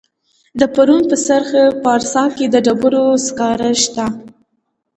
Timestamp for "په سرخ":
1.11-1.49